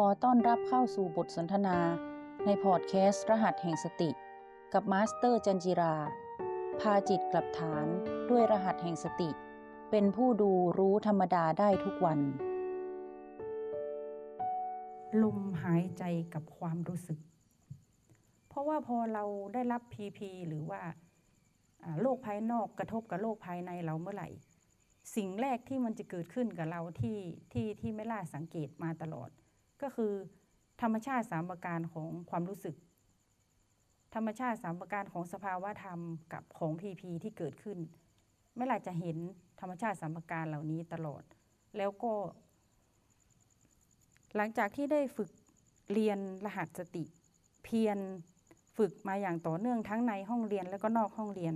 [0.00, 1.78] ขอต้อนรับเข้าสู่บทสนทนา
[2.44, 4.10] ในพอดแคสต์รหัสแห่งสติ
[4.72, 5.94] กับมาสเตอร์จันจิรา
[6.80, 7.86] พาจิตกลับฐาน
[8.30, 9.30] ด้วยรหัสแห่งสติ
[9.90, 12.20] เป็นผู้ดูรู้ธรรมดาได้ทุกวัน
[15.22, 16.04] ลมหายใจ
[16.34, 17.18] กับความรู้สึก
[18.48, 20.80] เพราะว่าพอเราได้รับพีพีหรือว่า
[22.00, 24.28] โลกภายนอกกระทบกับโลกภายในเราเมื่อไหร่
[25.16, 27.18] สิ่งแรกที่มันจะเกิดขึ้นกับเราที่
[27.52, 29.30] ที่ที่ไม่ล่าสังเกตมาตลอด
[29.82, 30.12] ก็คือ
[30.82, 32.76] ธรรมชาติสามประการของความรู้สึก
[34.14, 36.00] ธรรมชาติสามประการของสภาวะธรรม
[36.32, 37.78] กับของพีพีที่เกิดขึ้น
[38.56, 39.16] ไม่ล่าจะเห็น
[39.60, 41.22] ธรรมชาติสามประการเหล่านี้ตลอด
[41.76, 42.12] แล้วก็
[44.36, 45.30] หลังจากที่ได้ฝึก
[45.92, 47.04] เรียนรหัสสติ
[47.64, 47.98] เพียร
[48.76, 51.54] ฝึกมาอย่างต่อเนื่องทั้งในห้องเรียนและก็นอกห้องเรียน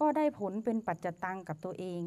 [0.00, 2.02] ก็ได้ผลเป็นปัจจตังกับตัวเอง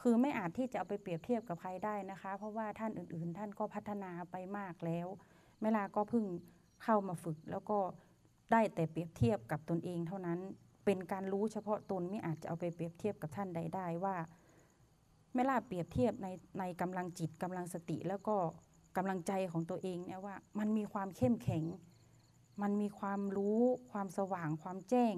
[0.00, 5.06] คือไม่อาจที่จะเอาไปเปรียบเทียบกับใครได้นะคะ เพราะว่าท่านอื่นๆ ท่านก็พัฒนาไปมากแล้ว
[5.62, 6.24] เวลาก็เพิ่ง
[6.84, 7.78] เข้ามาฝึก แล้วก็
[8.52, 10.38] ได้แต่เปรียบเทียบกับตนเองเท่านั้น
[10.84, 14.16] เป็นการรู้เฉพาะตนไม่อาจจะเอาไปเปรียบเทียบกับท่านใดได้ว่า
[15.34, 18.36] ไม่ล่าเปรียบเทียบในในกำลังจิตกำลังสติแล้วก็
[18.96, 21.64] กำลังใจของตัวเองเนี่ยว่ามันมีความเข้มแข็ง
[22.62, 23.60] มันมีความรู้
[23.92, 25.14] ความสว่างความแจ้ง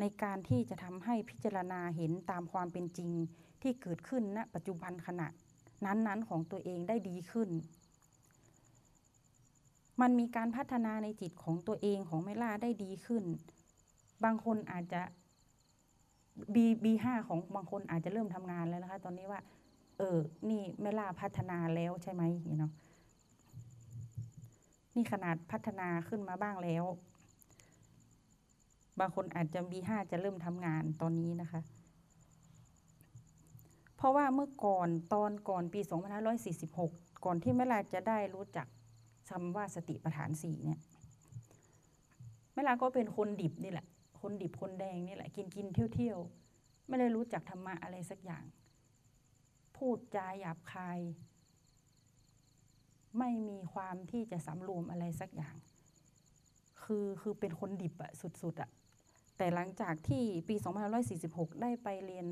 [0.00, 3.10] ในการที่จะทำให้พิจารณาเห็นตามความเป็นจริง
[3.62, 5.28] ที่เกิดขึ้นณปัจจุบันขณะ
[5.84, 7.48] นั้นๆของตัวเองได้ดีขึ้น
[10.00, 13.24] มันมีการพัฒนาในจิตของตัวเองของเมล่าได้ดีขึ้น
[14.24, 15.02] บางคนอาจจะ
[16.84, 19.40] บีห้าของบางคนอาจจะเริ่มทำงานแล้วนะคะ ตอนนี้ว่า
[19.98, 20.18] เออ
[20.50, 22.22] นี่ไม่ล่าพัฒนาแล้วใช่ไหม
[22.58, 22.72] เนาะ
[24.94, 26.84] นี่ขนาดพัฒนาขึ้นมาบ้างแล้ว
[29.00, 31.60] บางคนอาจจะบีห้าจะเริ่มทำงานตอนนี้นะคะ
[33.98, 35.80] เพราะว่าเมื่อก่อนตอนก่อนปี
[36.52, 38.66] 2546 ก่อนที่แม่ลาจะได้รู้จัก
[39.30, 40.80] คำว่าสติปัฏฐานสี่เนี่ย
[42.54, 43.86] แม่ลาก็เป็นคนดิบนี่แหละ
[44.20, 46.18] คนดิบคนแดงนี่แหละ กินกินเที่ยวเที่ยว
[46.86, 48.44] ไม่ได้รู้จักธรรมะอะไรสักอย่าง
[49.76, 51.00] พูดจาหยาบคาย
[53.18, 55.56] ไม่มีความที่จะสำรวมอะไรสักอย่าง
[56.82, 58.12] คือคือเป็นคนดิบอะ
[58.42, 58.70] สุดๆอะ
[59.36, 60.56] แต่หลังจากที่ปี
[61.08, 62.26] 2546 ได้ไปเรียน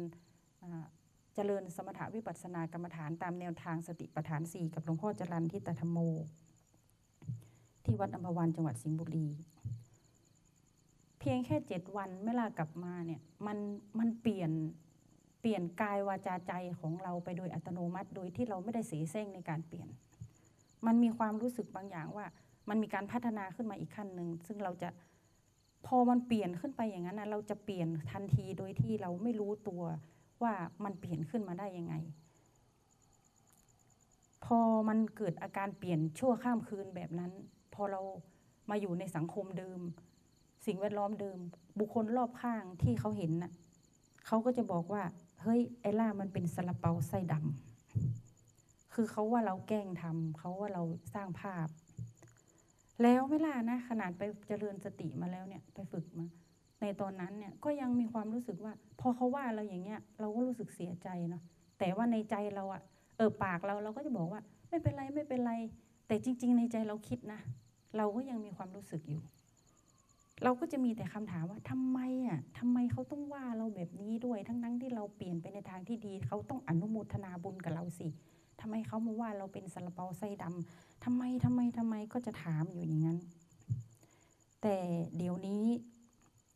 [1.39, 5.99] เจริญสมถะวิปัสสนากรรมฐานตามแนวทางสติปัฏฐานสี่กับหลวงพ่อจรันทิตธรรมโม
[7.85, 9.29] ที่วัดอัมพวันจังหวัดสิงห์บุรี
[11.19, 13.59] เพียงแค่เจ็ดวันเมื่อลากลับมาเนี่ยมัน
[13.99, 14.51] มันเปลี่ยน
[15.41, 19.89] เปลี่ยนกายวาจาใจของเราไปโดยอัตโนมัติ โดยที่เราไม่ได้เสียเส้งในการเปลี่ยน
[20.87, 22.27] มันมีความรู้สึกบางอย่างว่า
[22.69, 24.89] มันมีการพัฒนาขึ้นมาอีกขั้นหนึ่งซึ่งเราจะ
[25.87, 29.83] พอมันเปลี่ยนขึ้นไปอย่างนั้นนะเราจะเปลี่ยนทันทีโดยที่เราไม่รู้ตัว
[30.43, 30.55] ว่า
[30.85, 31.95] มันเปลี่ยนขึ้นมาได้ยังไง
[34.45, 34.59] พอ
[34.89, 37.33] มันเกิดอาการเปลี่ยนชั่วข้ามคืนแบบนั้น
[37.75, 38.01] พอเรา
[38.71, 39.81] มาอยู่ในสังคมเดิม
[40.67, 41.39] สิ่งแวดล้อมเดิม
[41.79, 43.53] บุคคลรอบข้างที่เขาเห็นน่ะ
[44.27, 45.03] เขาก็จะบอกว่า
[45.43, 50.83] เฮ้ยไอล่ามันเป็นซาลาเปาไส้ดำคือเขาว่าเราแกล้งทำเขาว่าเรา
[51.15, 51.69] สร้างภาพ
[53.03, 56.27] แล้วเวลานะขนาดไปเจริญสติมาแล้วเนี่ย ไปฝึกมา
[56.81, 61.43] ในตอนนั้นเนี่ยก็ยังมีความรู้สึกว่า พอเขาว่าเราอย่างเงี้ย เราก็รู้สึกเสียใจเนาะ
[61.79, 62.83] แต่ว่าในใจเราอะ
[63.17, 65.53] เออปากเราเราก็จะบอกว่า ไม่เป็นไรไม่เป็นไร
[66.07, 67.41] แต่จริง ๆ ในใจเราคิดนะ
[67.97, 69.23] เราก็ยังมีความรู้สึกอยู่
[70.43, 78.09] เราก็จะมีแต่คำถามว่าทำไมอะทำไมเขาต้องว่าเราแบบนี้ด้วยทั้งๆที่เราเปลี่ยนไปในทางที่ดี เขาต้องอนุโมทนาบุญกับเราสิ
[78.61, 83.19] ทำไมเขามาว่าเราเป็นซาลาเปาไส้ดำทำไมทำไมทำไมก็จะถามอยู่อย่างนั้น
[84.63, 84.77] แต่
[85.17, 85.65] เดี๋ยวนี้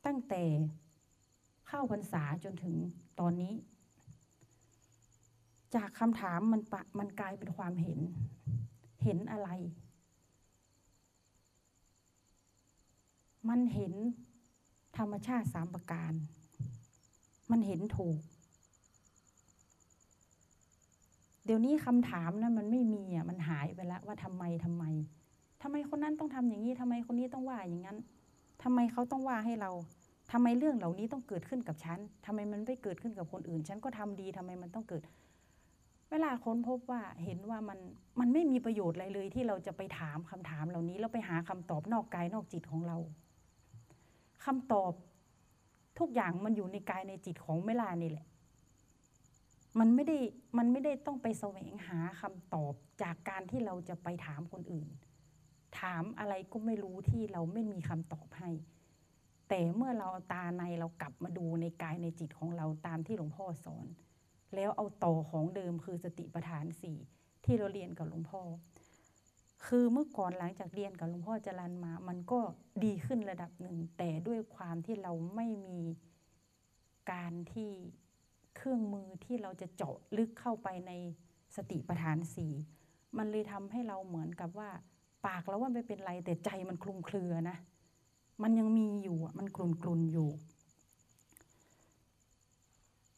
[0.06, 0.42] ตั้งแต่
[1.68, 2.76] เข้าพรรษาจนถึง
[3.20, 3.54] ตอนนี้
[5.74, 8.00] จากคำถามมันปะมันกลายเป็นความเห็น
[9.04, 9.48] เห็นอะไร
[13.48, 13.94] มันเห็น
[14.98, 16.12] ธรรมชาติสามประการ
[17.50, 18.18] มันเห็นถูก
[21.44, 24.84] เดี๋ยวนี้คำถามนะมันไม่มีอะ มันหายไปแล้วว่าทำไมทำไม
[25.62, 27.98] ทำไมคนนั้นต้องทำอย่างนี้ทำไมคนนี้ต้องว่าอย่างนั้น
[28.62, 29.70] ทำไมเขาต้องว่าให้เรา
[30.32, 35.02] ทำไมเรื่องเหล่านี้ต้องเกิดขึ้นกับฉันทำไมมันไม่เกิดขึ้นกับคนอื่น ฉันก็ทำดีทำไมมันต้องเกิด
[36.10, 37.78] เวลาค้นพบว่าเห็นว่ามัน
[38.20, 42.96] มันไม่มีประโยชน์อะไรเลย ที่เราจะไปถามคำถามเหล่านี้แล้วไปหาคำตอบนอกกายนอกจิตของเรา
[44.44, 44.92] คำตอบ
[45.98, 48.26] ทุกอย่างมันอยู่ในกายในจิตของเวลานี่แหละ
[49.78, 50.18] มันไม่ได้
[50.58, 54.88] มันไม่ได้ต้องไปแสวงหาคำตอบจากการที่เราจะไปถามคนอื่น
[55.78, 58.50] ถามอะไรก็ไม่รู้ที่เราไม่มีคำตอบให้
[59.48, 63.86] แต่เมื่อเราเอาตาในเรากลับมาดูในกายในจิตของเราตามที่หลวงพ่อสอน
[64.54, 66.98] แล้วเอาต่อของเดิมคือสติปัฏฐานสี่
[67.44, 68.42] ที่เราเรียนกับหลวงพ่อ
[69.66, 72.40] คือเมื่อก่อนหลังจากเรียนกับหลวงพ่อจรันมา มันก็
[72.84, 75.82] ดีขึ้นระดับหนึ่ง แต่ด้วยความที่เราไม่มี
[77.12, 77.70] การที่
[78.56, 80.92] เครื่องมือที่เราจะเจาะลึกเข้าไปใน
[81.56, 82.52] สติปัฏฐานสี่
[83.18, 84.70] มันเลยทำให้เราเหมือนกับว่า
[85.26, 87.56] ปากเราว่าไม่เป็นไรแต่ใจมันคลุมเครือนะ
[88.42, 90.30] มันยังมีอยู่มันกลุ่นกลุ่นอยู่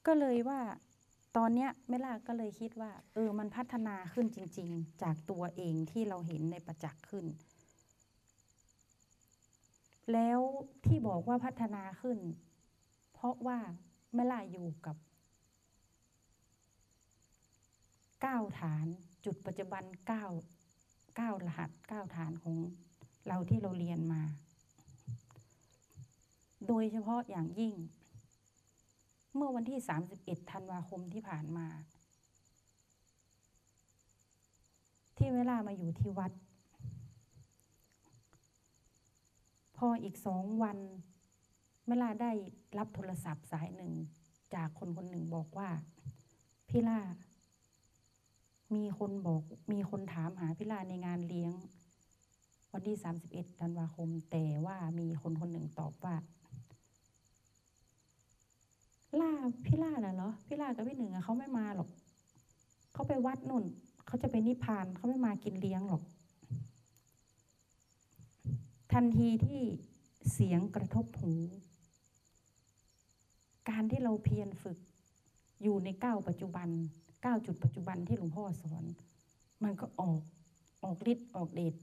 [0.07, 0.61] ก็เลยว่า
[1.37, 7.27] ตอนเนี้ยแม่ล่าก็เลยคิดว่า เออมันพัฒนาขึ้นจริง ๆ จากตัวเองที่เราเห็นในประจักษ์ขึ้น
[10.13, 10.41] แล้ว
[10.87, 12.19] ที่บอกว่าพัฒนาขึ้น
[13.13, 13.59] เพราะว่า
[14.15, 14.97] แม่ล่าอยู่กับ
[18.21, 18.87] เก้าฐาน
[19.25, 20.25] จุดปัจจุบันเก้า
[21.17, 22.57] เก้ารหัสเก้าฐานของ
[23.29, 24.23] เราที่เราเรียนมา
[26.69, 27.75] โดยเฉพาะอย่างยิ่ง
[29.35, 29.79] เมื่อวันที่
[30.15, 31.67] 31 ธันวาคมที่ผ่านมา
[35.17, 36.33] ที่เวลามาอยู่ที่วัด
[39.77, 40.79] พออีกสองวัน
[41.89, 42.33] เวลาได้
[42.79, 43.93] รับโทรศัพท์สายหนึ่ง
[44.55, 45.69] จากคนคนหนึ่งบอกว่า
[46.69, 47.01] พี่ล่า
[48.75, 49.43] มีคนบอก
[49.73, 51.53] มีคนถามหาพี่ล่าในงานเลี้ยง
[52.73, 52.97] วันที่
[53.29, 56.15] 31 ธันวาคม แต่ว่ามีคนคนหนึ่งตอบว่า
[59.21, 59.33] ล่า
[59.67, 61.89] พี่ล่าน่ะเหรอพี่ล่ากับพี่หนึ่งอะเขาไม่มาหรอก
[62.93, 63.65] เขาไปวัดนุ่น
[64.07, 66.03] เขาจะไปนิพพานเขาไม่มากินเลี้ยงหรอก
[68.93, 69.63] ทันทีที่
[70.33, 71.33] เสียงกระทบหู
[73.69, 74.79] การที่เราเพียรฝึก
[75.63, 76.69] อยู่ในเก้าปัจจุบัน
[77.23, 78.85] เก้าจุดปัจจุบันที่หลวงพ่อสอน
[79.65, 80.21] มันก็ออก
[80.85, 81.75] ออกฤทธิ์ออกเดช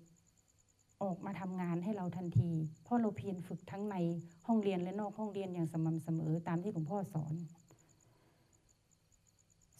[1.03, 2.51] ออกมาทำงานให้เราทันที
[2.83, 3.95] เพราะเราเพียรฝึกทั้งใน
[4.47, 7.33] ห้องเรียนและนอกห้องเรียนอย่างสม่ำเสมอตามที่หลวงพ่อสอน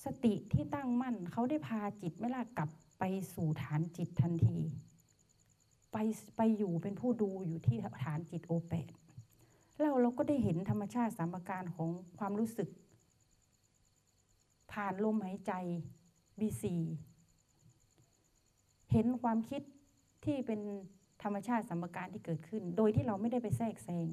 [0.06, 2.70] สติที่ตั้งมั่นเขาได้พาจิตไม่ล่ากลับ
[3.00, 3.04] ไป
[3.34, 4.58] สู่ฐานจิตทันที
[5.92, 5.98] ไป
[6.38, 8.92] ไปอยู่เป็นผู้ดูอยู่ที่ฐานจิตโอแปด
[9.80, 12.70] แล้วเราก็ได้เห็นธรรมชาติสามประการของความรู้สึก
[14.72, 15.54] ผ่านลมหายใจ
[16.40, 16.66] B4
[18.92, 19.62] เห็นความคิด
[20.26, 20.60] ที่เป็น
[21.24, 24.10] ธรรมชาติสัมการที่เกิดขึ้น โดยที่เราไม่ได้ไปแทรกแซง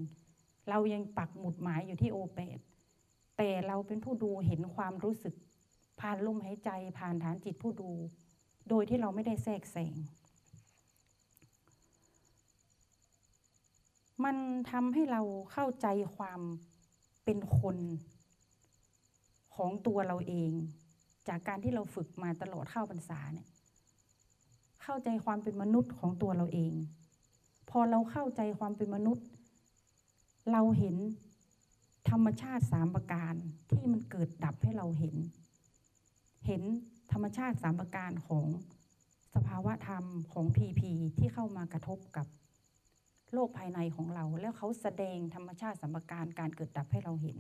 [0.70, 2.58] เรายังปักหมุดหมายอยู่ที่โอแปด
[3.37, 5.35] แต่เราเป็นผู้ดูเห็นความรู้สึก
[6.00, 7.91] ผ่านลมหายใจ ผ่านฐานจิตผู้ดู
[8.69, 9.94] โดยที่เราไม่ได้แทรกแซง
[14.25, 14.37] มัน
[14.70, 15.23] ทำให้เรา
[15.53, 15.87] เข้าใจ
[16.17, 16.41] ความ
[17.25, 17.76] เป็นคน
[19.56, 20.53] ของตัวเราเอง
[21.29, 23.49] จากการที่เราฝึกมาตลอดเข้าพรรษาเนี่ย
[24.82, 26.73] เข้าใจความเป็นมนุษย์ของตัวเราเอง
[27.70, 29.26] พอเราเข้าใจความเป็นมนุษย์
[30.53, 30.97] เราเห็น
[32.11, 33.35] ธรรมชาติสามประการ
[33.70, 35.17] ที่มันเกิดดับให้เราเห็น
[36.47, 36.62] เห็น
[37.12, 38.47] ธรรมชาติสามประการของ
[39.35, 42.26] สภาวะธรรมของพีพีที่เข้ามากระทบกับ
[43.32, 47.38] โลกภายในของเรา แล้วเขาแสดงธรรมชาติสามประการการเกิดดับให้เราเห็น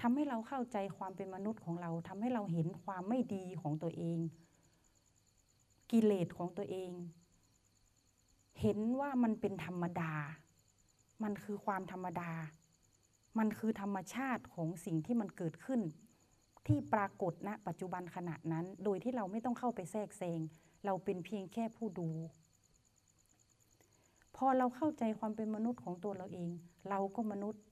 [0.00, 4.18] ทำให้เราเข้าใจความเป็นมนุษย์ของเราทำให้เราเห็นความไม่ดีของตัวเอง
[5.90, 6.90] กิเลสของตัวเอง
[8.60, 10.12] เห็นว่ามันเป็นธรรมดา
[11.22, 12.30] มันคือความธรรมดา
[13.38, 15.80] มันคือธรรมชาติของสิ่งที่มันเกิดขึ้น
[16.66, 20.40] ที่ปรากฏณนะปัจจุบันขณะนั้น โดยที่เราไม่ต้องเข้าไปแทรกแซง
[20.84, 22.08] เราเป็นเพียงแค่ผู้ดู
[24.36, 26.50] พอเราเข้าใจความเป็นมนุษย์ของตัวเราเอง
[26.88, 27.62] เราก็มนุษย์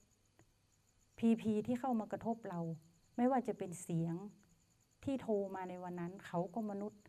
[1.18, 2.61] พีพีที่เข้ามากระทบเรา
[3.16, 4.14] ไม่ว่าจะเป็นเสียง
[5.04, 7.02] ที่โทรมาในวันนั้น เขาก็มนุษย์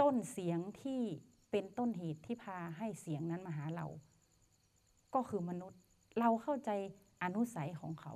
[0.00, 1.00] ต้นเสียงที่
[1.50, 3.86] เป็นต้นเหตุที่พาให้เสียงนั้นมาหาเรา
[5.14, 5.80] ก็คือมนุษย์
[6.20, 6.70] เราเข้าใจ
[7.22, 8.14] อนุสัยของเขา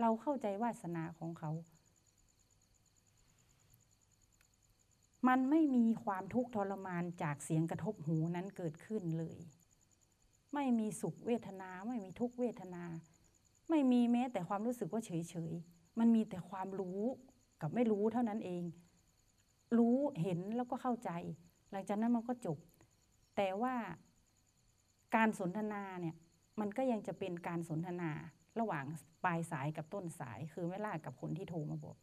[0.00, 1.50] เราเข้าใจวาสนาของเขา
[5.28, 9.38] มันไม่มีความทุกข์ทรมานจากเสียงกระทบหูนั้นเกิดขึ้นเลย
[10.54, 12.84] ไม่มีสุขเวทนา ไม่มีทุกเวทนา
[13.70, 15.10] ไม่มีแม้แต่ความรู้สึกว่าเฉ
[15.50, 17.00] ยๆมันมีแต่ความรู้
[17.60, 18.64] กับไม่รู้เท่านั้นเอง
[19.78, 21.10] รู้เห็นแล้วก็เข้าใจ
[21.70, 22.58] หลังจากนั้นมันก็จบ
[23.36, 23.74] แต่ว่า
[25.16, 26.16] การสนทนาเนี่ย
[26.60, 28.10] มันก็ยังจะเป็นการสนทนา
[28.60, 28.84] ระหว่าง
[29.24, 31.96] ปลายสายกับต้นสาย คือไม่ล่ากับคนที่โทรมาบอก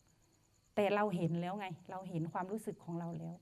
[0.76, 3.36] แต่เราเห็นแล้วไง เราเห็นความรู้สึกของเราแล้ว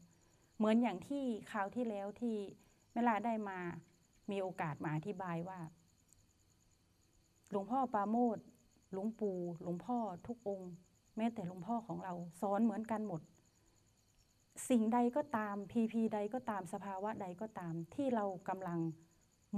[0.58, 2.36] เหมือนอย่างที่คราวที่แล้วที่
[2.94, 3.60] เวลาได้มา
[4.32, 5.60] มีโอกาสมาอธิบายว่า
[7.52, 8.38] หลวงพ่อปาโมด
[8.94, 10.72] หลวงปู่หลวงพ่อทุกองค์
[11.18, 13.22] แม้แต่หลวงพ่อของเราสอนเหมือนกันหมด
[14.70, 18.80] สิ่งใดก็ตามพีพีใดก็ตามสภาวะใดก็ตามที่เรากำลัง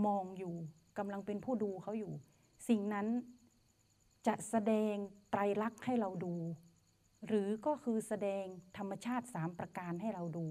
[0.05, 0.55] มองอยู่
[0.98, 2.13] กำลังเป็นผู้ดูเขาอยู่
[2.69, 3.07] สิ่งนั้น
[4.27, 4.95] จะแสดง
[5.31, 6.36] ไตรลักษณ์ให้เราดู
[7.27, 8.45] หรือก็คือแสดง
[8.77, 10.48] ธรรมชาติสามประการให้เราดู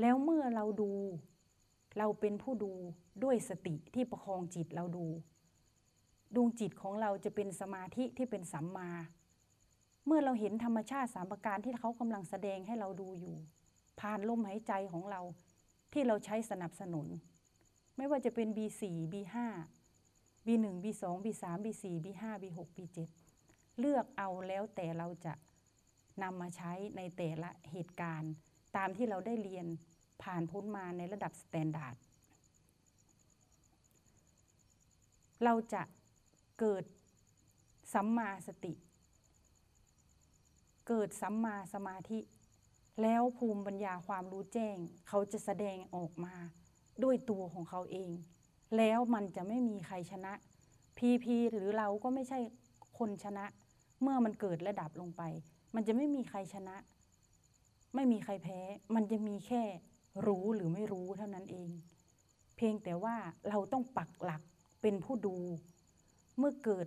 [0.00, 0.92] แล้วเมื่อเราดู
[1.98, 2.72] เราเป็นผู้ดู
[3.22, 5.06] ด้วยสติที่ประคองจิตเราดู
[6.34, 8.90] ดวงจิตของเราจะเป็นสมาธิที่เป็นสัมมา
[10.06, 13.36] เมื่อเราเห็นธรรมชาติสามประการที่เขากำลังแสดงให้เราดูอยู่
[14.00, 15.20] ผ่านลมหายใจของเรา
[15.92, 17.06] ที่เราใช้สนับสนุน
[17.96, 19.36] ไม่ว่าจะเป็น B4 B5
[20.46, 22.98] B1 B2 B3 B4 B5 B6 B7
[23.78, 25.34] เลือกเอาแล้วแต่เราจะ
[26.22, 28.32] นำมาใช้ในแต่ละเหตุการณ์
[28.76, 29.66] ตามที่เราได้เรียน
[30.22, 31.96] ผ่านพ้นมาในระดับ standard
[35.44, 35.82] เราจะ
[36.66, 36.84] เกิด
[37.94, 38.74] สัมมาสติ
[40.88, 42.20] เกิดสัมมาสมาธิ
[43.02, 44.76] แล้วภูมิปัญญาความรู้แจ้ง
[45.08, 46.34] เขาจะแสดงออกมา
[47.02, 48.10] ด้วยตัวของเขาเอง
[48.76, 50.32] แล้วมันจะไม่มีใครชนะ
[50.96, 52.38] พีพีหรือเราก็ไม่ใช่
[52.98, 53.44] คนชนะ
[54.02, 55.22] เมื่อมันเกิดระดับลงไป
[55.74, 56.76] มันจะไม่มีใครชนะ
[57.94, 58.60] ไม่มีใครแพ้
[58.94, 59.62] มันจะมีแค่
[60.26, 61.70] รู้หรือไม่รู้เท่านั้นเอง
[62.56, 63.16] เพียงแต่ว่า
[63.48, 64.42] เราต้องปักหลัก
[64.82, 65.36] เป็นผู้ดู
[66.38, 66.86] เมื่อเกิด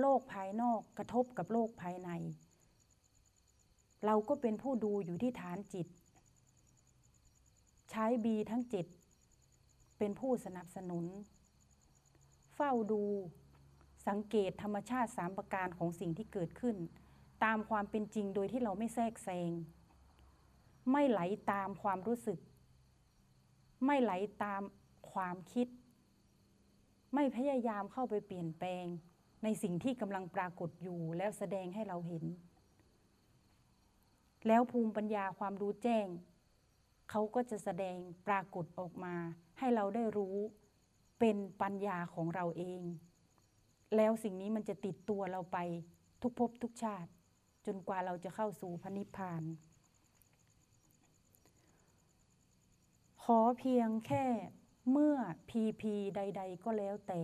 [0.00, 2.10] โลกภายนอกกระทบกับโลกภายใน
[4.06, 5.86] เราก็เป็นผู้ดูอยู่ที่ฐานจิต
[7.90, 8.86] ใช้บีทั้งเจ็ด
[9.98, 11.04] เป็นผู้สนับสนุน
[12.54, 13.02] เฝ้าดู
[14.08, 16.76] สังเกตธรรมชาติสามประการของสิ่งที่เกิดขึ้น
[17.44, 19.50] ตามความเป็นจริงโดยที่เราไม่แทรกแซง
[20.92, 22.38] ไม่ไหลตามความรู้สึก
[23.86, 24.12] ไม่ไหล
[24.44, 24.62] ตาม
[25.12, 25.68] ความคิด
[27.14, 28.86] ไม่พยายามเข้าไปเปลี่ยนแปลง
[29.44, 32.24] ในสิ่งที่กำลังปรากฏอยู่แล้วแสดงให้เราเห็น
[34.46, 36.06] แล้วภูมิปัญญาความรู้แจ้ง
[37.10, 37.96] เขาก็จะแสดง
[38.26, 39.14] ปรากฏออกมา
[39.58, 40.36] ให้เราได้รู้
[41.20, 42.82] เป็นปัญญาของเราเอง
[43.96, 45.58] แล้วสิ่งนี้มันจะติดตัวเราไป
[46.22, 47.10] ทุกภพทุกชาติ
[47.66, 49.42] จนกว่าเราจะเข้าสู่พระนิพพาน
[53.22, 54.24] ขอเพียงแค่
[54.90, 55.16] เมื่อ
[55.48, 57.22] พีพีใด ๆ ก็แล้วแต่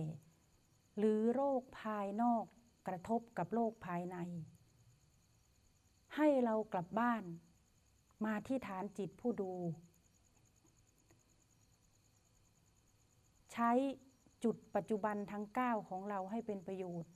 [0.97, 2.45] หรือโรคภายนอก
[2.87, 4.17] กระทบกับโรคภายใน
[6.15, 7.23] ให้เรากลับบ้าน
[8.25, 9.53] มาที่ฐานจิตผู้ดู
[13.53, 13.71] ใช้
[14.43, 17.11] จุดปัจจุบันทั้ง 9 ของเราให้เป็นประโยชน์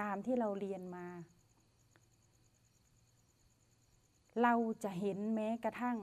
[0.00, 1.06] ตามที่เราเรียนมา
[4.42, 5.98] เราจะเห็นแม้กระทั่ง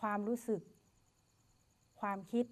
[0.00, 0.62] ความรู้สึก
[2.00, 2.46] ความคิด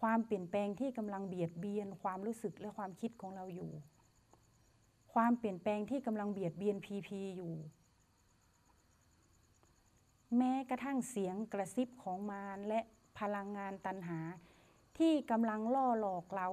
[0.00, 3.70] ความเปลี่ยนแปลงที่กำลังเบียดเบียนความรู้สึกและความคิดของเราอยู่
[5.14, 7.54] ความเปลี่ยนแปลงที่กำลังเบียดเบียนพีพีอยู่
[10.36, 12.80] แม้กระทั่งเสียงกระซิบของมารและ
[13.18, 14.20] พลังงานตันหา
[14.98, 16.48] ที่กำลังล่อหลอกเรา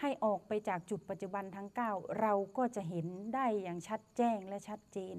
[0.00, 5.16] ให้ออกไปจากจุดปัจจุบันทั้ง 9 เราก็จะเห็นได้อย่างชัดแจ้งและชัดเจน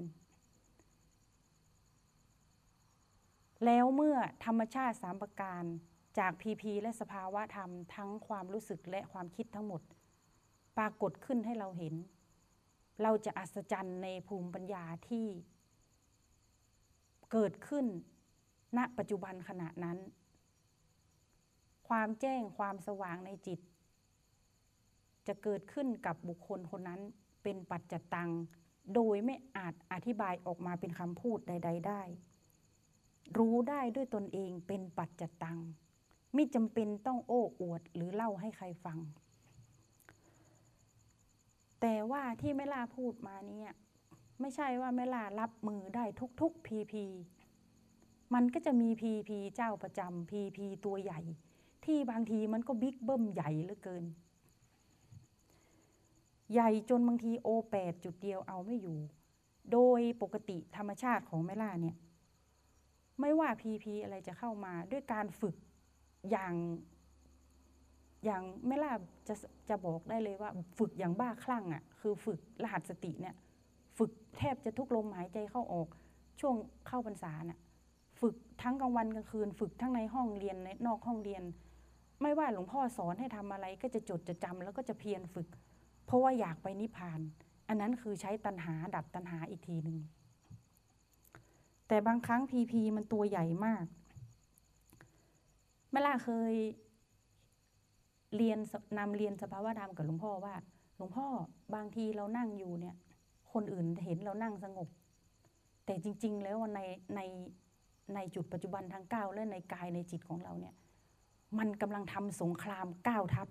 [3.64, 5.64] แล้วเมื่อธรรมชาติสามประการ
[6.18, 9.82] จากพีพีและสภาวะธรรมทั้งความรู้สึกและความคิดทั้งหมด
[10.76, 11.94] ปรากฏขึ้นให้เราเห็น
[13.02, 15.26] เราจะอัศจรรย์ในภูมิปัญญาที่
[17.32, 17.86] เกิดขึ้น
[18.76, 19.98] ณปัจจุบันขณะนั้น
[21.88, 23.60] ความแจ้งความสว่างในจิต
[25.26, 27.00] จะเกิดขึ้นกับบุคคลคนนั้น
[27.42, 28.30] เป็นปัจจตัง
[28.94, 32.02] โดยไม่อาจอธิบายออกมาเป็นคำพูดใด ๆ ได้
[33.38, 35.58] รู้ได้ด้วยตนเองเป็นปัจจตัง
[36.34, 38.98] ไม่จำเป็นต้องโอ้อวดหรือเล่าให้ใครฟัง
[41.80, 43.70] แต่ว่าที่แม่ล่าพูดมาเนี่ย
[44.40, 46.04] ไม่ใช่ว่าแม่ล่ารับมือได้
[46.40, 47.04] ทุกๆพีพี
[48.34, 51.20] มันก็จะมีพีพีเจ้าประจำพีพีตัวใหญ่
[51.84, 54.04] ที่บางทีมันก็บิ๊กเบิ้มใหญ่เหลือเกิน
[56.52, 58.98] ใหญ่จนบางทีโอแปดจุดเดียวเอาไม่อยู่
[59.72, 61.96] โดยปกติธรรมชาติของแม่ล่าเนี่ย
[63.20, 65.56] ไม่ว่าพีพีอะไรจะเข้ามาด้วยการฝึก
[66.30, 66.54] อย่าง
[68.24, 68.92] อย่างแม่ล่า
[69.28, 69.34] จะ
[69.68, 73.34] จะบอกได้เลยว่า ฝึกอย่างบ้าคลั่งอะ่ะ คือฝึกรหัสสติเนี่ย
[73.98, 75.88] ฝึกแทบจะทุกลมหายใจเข้าออก
[76.40, 76.54] ช่วง
[76.86, 77.60] เข้าพรรษาน่ะ
[78.20, 81.42] ฝึกทั้งกลางวันกลางคืน ฝึกทั้งในห้องเรียนในนอกห้องเรียน
[82.22, 85.48] ไม่ว่าหลวงพ่อสอนให้ทำอะไรก็จะจดจะจำแล้วก็จะเพียรฝึก
[86.06, 87.20] เพราะว่าอยากไปนิพพาน
[87.68, 89.98] อันนั้นคือใช้ตัณหาดับตัณหาอีกทีหนึ่ง
[91.88, 93.84] แต่บางครั้งพีพีมันตัวใหญ่มาก
[95.92, 96.54] แม่ล่าเคย
[98.36, 98.58] เรียน
[98.98, 100.54] นำเรียนสภาวะธรรมกับหลวงพ่อว่า
[100.96, 101.26] หลวงพ่อ
[101.74, 102.96] บางทีเรานั่งอยู่เนี่ย
[103.52, 104.88] คนอื่นเห็นเรานั่งสงบ
[105.86, 106.80] แต่จริง ๆ แล้วใน
[107.14, 107.20] ใน
[108.14, 110.74] ในจุดปัจจุบันทางก้าวและในกายในจิตของเราเนี่ย
[111.58, 113.48] มันกำลังทำสงครามก้าวทัพ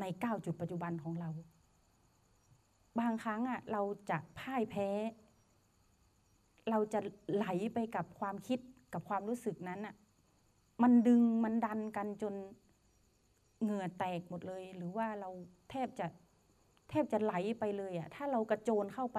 [0.00, 1.30] ในก้าจุดปัจจุบันของเรา
[3.00, 4.88] บางครั้งอะเราจะพ่ายแพ้
[6.70, 7.00] เราจะ
[7.34, 8.58] ไหลไปกับความคิด
[8.92, 9.94] กับความรู้สึกนั้นอะ
[10.82, 12.34] มันดึงมันดันกันจน
[13.62, 15.30] เหงื่อแตกหมดเลย หรือว่าเรา
[15.70, 16.06] แทบจะ
[16.90, 19.18] แทบจะไหลไปเลยอะถ้าเรากระโจนเข้าไป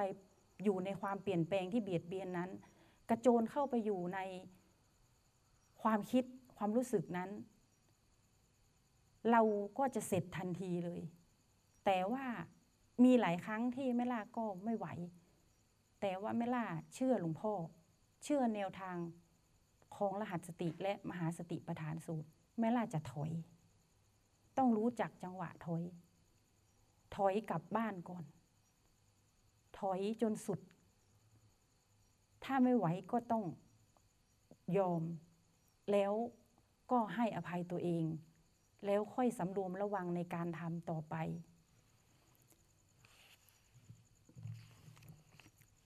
[0.64, 2.50] อยู่ในความเปลี่ยนแปลงที่เบียดเบียนนั้น
[3.10, 4.20] กระโจนเข้าไปอยู่ใน
[5.82, 6.24] ความคิด
[6.58, 7.30] ความรู้สึกนั้น
[9.32, 9.42] เรา
[9.78, 11.02] ก็จะเสร็จทันทีเลย
[11.86, 12.26] แต่ว่า
[13.04, 14.88] มีหลายครั้งที่แม่ล่าก็ไม่ไหว
[16.02, 17.54] แต่ว่าแม่ล่าเชื่อหลวงพ่อ
[18.24, 18.98] เชื่อแนวทาง
[19.98, 23.32] ของรหัสสติและมหาสติปัฏฐานสูตร แม่ล่าจะถอย
[24.58, 25.84] ต้องรู้จักจังหวะถอย
[27.16, 28.24] ถอยกลับบ้านก่อน
[29.80, 30.60] ถอยจนสุด
[32.44, 33.44] ถ้าไม่ไหวก็ต้อง
[34.77, 35.01] ยอม
[35.92, 36.13] แล้ว
[36.92, 38.06] ก็ให้อภัยตัวเอง
[38.86, 41.16] แล้วค่อยสำรวมระวังในการทำต่อไป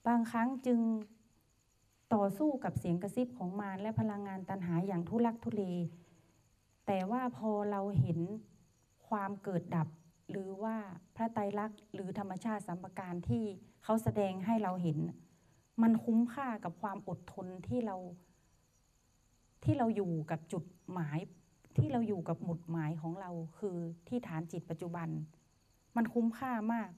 [0.06, 0.80] บางครั้งจึง
[2.14, 5.62] ต่อสู้กับเสียงกระซิบของมารและพลังงานตันหาอย่างทุลักทุเล
[6.86, 8.18] แต่ว่าพอเราเห็น
[9.08, 9.88] ความเกิดดับ
[10.30, 10.76] หรือว่า
[11.16, 13.44] พระไตรลักษณ์หรือธรรมชาติสัมปการที่
[13.84, 14.98] เขาแสดงให้เราเห็น
[15.82, 17.96] มันคุ้มค่ากับความอดทนที่เรา
[19.64, 21.18] ที่เราอยู่กับจุดหมาย
[21.78, 23.76] ที่เราอยู่กับหมุดหมายของเราคือ
[24.08, 25.08] ที่ฐานจิตปัจจุบัน
[25.96, 26.90] มันคุ้มค่ามาก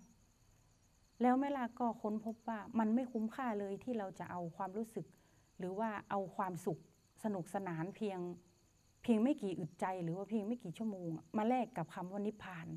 [1.22, 5.06] แล้วแม่ลาก็ค้นพบว่ามันไม่คุ้มค่าเลยที่เราจะเอาความรู้สึก
[5.58, 6.80] หรือว่าเอาความสุข
[7.24, 8.18] สนุกสนานเพียง
[9.02, 12.68] เพียงไม่กี่อึดใจ หรือว่าเพียงไม่กี่ชั่วโมง มาแลกกับคำว่านิพพาน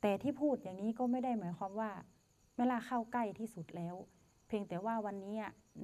[0.00, 1.90] แต่ที่พูดอย่างนี้ก็ไม่ได้หมายความว่า
[2.54, 3.94] แม่ลาเข้าใกล้ที่สุดแล้ว
[4.48, 5.36] เพียงแต่ว่าวันนี้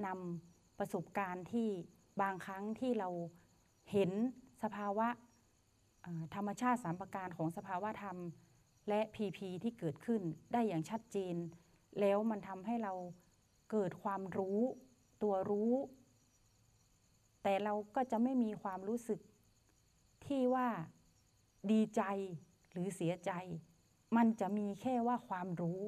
[0.05, 1.69] นำประสบการณ์ที่
[2.21, 3.09] บางครั้งที่เรา
[3.91, 4.11] เห็น
[4.63, 5.07] สภาวะ
[6.35, 8.17] ธรรมชาติสามประการของสภาวะธรรม
[8.87, 10.21] และพีพีที่เกิดขึ้น
[10.53, 11.35] ได้อย่างชัดเจน
[11.99, 12.93] แล้วมันทำให้เรา
[13.71, 14.59] เกิดความรู้
[15.23, 15.73] ตัวรู้
[17.43, 19.19] แต่เราก็จะไม่มีความรู้สึก
[20.25, 20.67] ที่ว่า
[21.71, 22.01] ดีใจ
[22.71, 23.31] หรือเสียใจ
[24.17, 25.79] มันจะมีแค่ว่าความรู้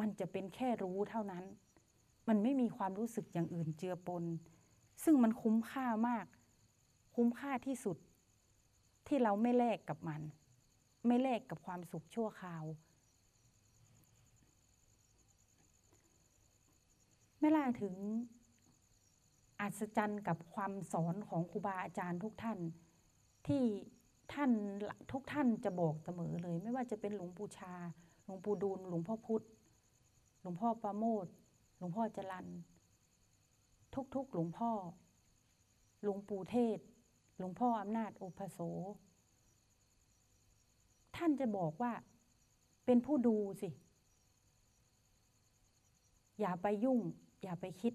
[0.00, 1.44] มันจะเป็นแค่รู้เท่านั้น
[2.28, 4.24] มันไม่มีความรู้สึกอย่างอื่นเจือปน
[5.04, 6.26] ซึ่งมันคุ้มค่ามาก
[7.14, 7.96] คุ้มค่าที่สุด
[9.06, 10.20] ที่เราไม่แลกกับมัน
[11.08, 12.64] ไม่แลกกับความสุขชั่วคราว
[17.40, 17.94] ไม่ล่าถึง
[19.60, 22.58] อัศจรรย์กับความสอนของครูบาอาจารย์ทุกท่าน
[23.46, 23.64] ที่
[24.32, 24.50] ท่าน
[25.12, 27.74] ทุกท่านจะบอกเสมอเลย ไม่ว่าจะเป็นหลวงปู่ชา
[28.24, 29.44] หลวงปู่ดูลหลวงพ่อพุธ
[30.42, 31.26] หลวงพ่อประโมท
[31.78, 32.46] หลวงพ่อจรัน
[34.14, 34.70] ทุกๆหลวงพ่อ
[36.02, 36.78] หลวงปู่เทศ
[37.38, 38.58] หลวงพ่ออำนาจอุปโส
[41.18, 41.92] ท่านจะบอกว่า
[42.86, 43.70] เป็นผู้ดูสิ
[46.40, 46.98] อย่าไปยุ่ง
[47.42, 47.94] อย่าไปคิด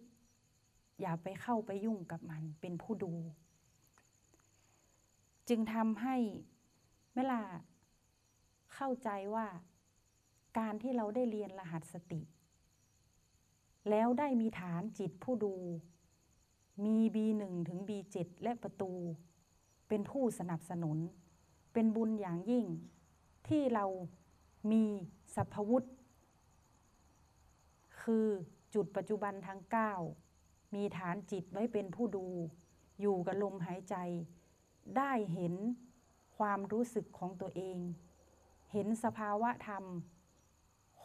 [1.01, 3.13] อย่าไปเข้าไปยุ่งกับมัน เป็นผู้ดู
[5.49, 6.15] จึงทำให้
[7.15, 7.41] เวลา
[8.73, 9.47] เข้าใจว่า
[10.59, 12.21] การที่เราได้เรียนรหัสสติ
[13.89, 15.55] แล้วได้มีฐานจิตผู้ดู
[16.85, 18.91] มี B1 ถึง B7 และประตู
[19.87, 20.97] เป็นผู้สนับสนุน
[21.73, 22.65] เป็นบุญอย่างยิ่ง
[23.47, 23.85] ที่เรา
[24.71, 24.83] มี
[25.35, 25.87] สัพพวุธ
[28.01, 28.27] คือ
[28.73, 29.61] จุดปัจจุบันทั้ง
[30.17, 32.27] 9 มีฐานจิตไว้เป็นผู้ดู
[33.01, 33.95] อยู่กับลมหายใจ
[34.97, 35.53] ได้เห็น
[36.37, 37.77] ความรู้สึกของตัวเอง
[38.71, 39.83] เห็นสภาวะธรรม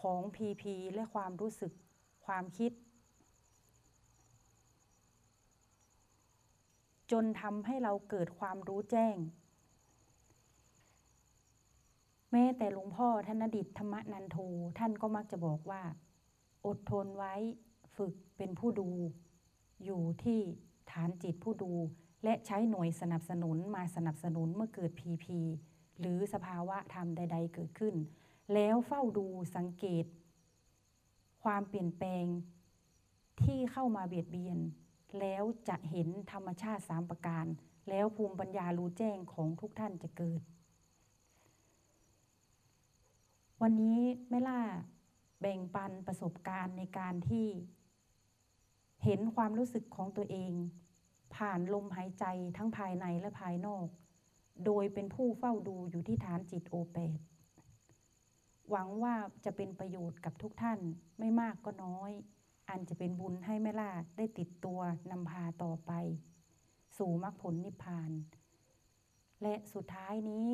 [0.00, 1.72] ของพีพีและความรู้สึก
[2.26, 2.72] ความคิด
[7.10, 9.16] จนทำให้เราเกิดความรู้แจ้ง
[12.32, 14.38] แม้แต่หลวงพ่อท่านอดิตธรรมนันโท
[14.78, 15.82] ท่านก็มักจะบอกว่า
[16.66, 17.34] อดทนไว้
[17.96, 18.88] ฝึกเป็นผู้ดู
[19.84, 20.40] อยู่ที่
[20.90, 21.72] ฐานจิตผู้ดู
[22.24, 25.38] และใช้หน่วยสนับสนุนมาสนับสนุนเมื่อเกิดพีพี
[26.00, 27.94] หรือสภาวะธรรมใด ๆ เกิดขึ้น
[28.54, 30.04] แล้วเฝ้าดูสังเกต
[31.44, 32.24] ความเปลี่ยนแปลง
[33.42, 34.58] ที่เข้ามาเบียดเบียน
[35.20, 37.46] แล้วจะเห็นธรรมชาติสามประการ
[37.88, 40.40] แล้วภูมิปัญญารู้แจ้งของทุกท่านจะเกิด
[43.62, 43.98] วันนี้
[44.30, 44.60] แม่ล่า
[45.40, 47.46] แบ่งปันประสบการณ์ในการที่
[49.04, 50.52] เห็นความรู้สึกของตัวเอง
[51.34, 52.24] ผ่านลมหายใจ
[52.56, 53.86] ทั้งภายในและภายนอก
[54.66, 57.20] โดยเป็นผู้เฝ้าดูอยู่ที่ฐานจิตโอเปด
[58.70, 60.80] หวังว่าจะเป็นประโยชน์กับทุกท่าน
[61.18, 62.10] ไม่มากก็น้อย
[62.68, 65.92] อันจะเป็นบุญให้แม่ล่าได้ติดตัวนำพาต่อไป
[66.98, 68.10] สู่มรรคผลนิพพาน
[69.42, 70.50] และสุดท้ายนี้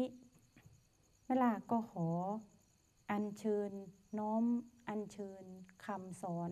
[1.24, 2.08] แม่ล่าก็ขอ
[3.10, 3.72] อัญเชิญ
[4.18, 4.44] น้อม
[4.88, 5.44] อัญเชิญ
[5.84, 6.50] คำสอน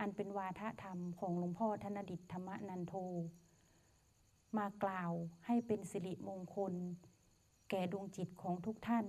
[0.00, 2.94] อันเป็นวาทธรรมของหลวงพ่อธนดิตธรรมนันโท
[4.58, 5.12] มากล่าว
[5.46, 6.74] ให้เป็นสิริมงคล
[7.70, 9.06] แก่ดวงจิตของทุกท่าน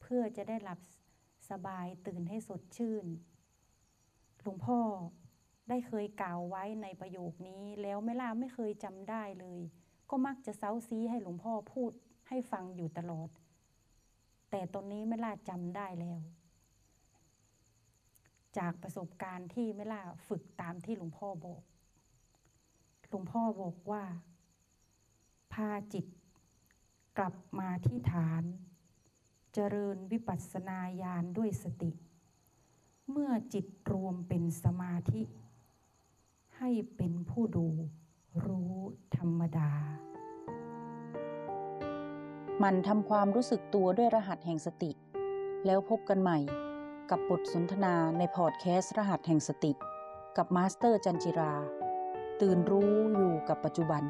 [0.00, 0.80] เพื่อจะได้หลับ
[1.50, 3.06] สบายตื่นให้สดชื่น
[4.42, 4.80] หลวงพ่อ
[5.68, 9.60] ได้เคยกล่าวไว้ในประโยคนี้แล้วแม่ล่าไม่เคยจำได้เลย
[10.10, 11.92] ก็มักจะเซาซีให้หลวงพ่อพูด
[12.28, 13.28] ให้ฟังอยู่ตลอด
[14.54, 16.20] แต่ตอนนี้แม่ล่าจำได้แล้ว
[18.58, 21.62] จากประสบการณ์ที่แม่ล่าฝึกตามที่หลวงพ่อบอก
[23.08, 24.04] หลวงพ่อบอกว่า
[25.52, 26.06] พาจิต
[27.18, 28.42] กลับมาที่ฐาน
[29.54, 31.92] เจริญวิปัสสนาญาณด้วยสติ
[33.10, 35.22] เมื่อจิตรวมเป็นสมาธิ
[36.58, 37.68] ให้เป็นผู้ดู
[38.46, 38.74] รู้
[39.16, 39.70] ธรรมดา
[42.62, 44.90] มันทำความรู้สึกตัวด้วยรหัสแห่งสติ
[45.66, 46.38] แล้วพบกันใหม่
[47.10, 49.72] กับบทสนทนาในพอดแคสต์รหัสแห่งสติ
[50.36, 51.54] กับมาสเตอร์จันจิรา
[52.40, 54.02] ตื่นรู้อยู่กับปัจจุบัน